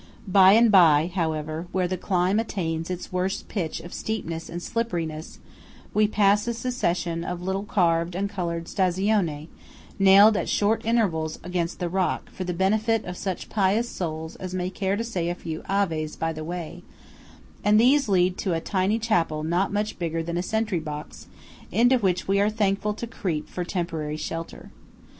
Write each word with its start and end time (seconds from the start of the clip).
By 0.27 0.53
and 0.53 0.71
by, 0.71 1.11
however, 1.13 1.67
where 1.71 1.87
the 1.87 1.95
climb 1.95 2.39
attains 2.39 2.89
its 2.89 3.13
worst 3.13 3.47
pitch 3.47 3.79
of 3.81 3.93
steepness 3.93 4.49
and 4.49 4.59
slipperiness, 4.59 5.37
we 5.93 6.07
pass 6.07 6.47
a 6.47 6.55
succession 6.55 7.23
of 7.23 7.43
little 7.43 7.65
carved 7.65 8.15
and 8.15 8.27
coloured 8.27 8.65
"Stazione" 8.65 9.47
nailed 9.99 10.37
at 10.37 10.49
short 10.49 10.83
intervals 10.85 11.37
against 11.43 11.77
the 11.77 11.87
rock, 11.87 12.31
for 12.31 12.43
the 12.43 12.51
benefit 12.55 13.05
of 13.05 13.15
such 13.15 13.47
pious 13.47 13.89
souls 13.89 14.35
as 14.37 14.55
may 14.55 14.71
care 14.71 14.95
to 14.95 15.03
say 15.03 15.29
a 15.29 15.35
few 15.35 15.61
Aves 15.69 16.15
by 16.15 16.33
the 16.33 16.43
way; 16.43 16.81
and 17.63 17.79
these 17.79 18.09
lead 18.09 18.39
to 18.39 18.53
a 18.55 18.59
tiny 18.59 18.97
chapel 18.97 19.43
not 19.43 19.71
much 19.71 19.99
bigger 19.99 20.23
than 20.23 20.35
a 20.35 20.41
sentry 20.41 20.79
box, 20.79 21.27
into 21.71 21.99
which 21.99 22.27
we 22.27 22.39
are 22.41 22.49
thankful 22.49 22.95
to 22.95 23.05
creep 23.05 23.47
for 23.47 23.63
temporary 23.63 24.17
shelter. 24.17 24.71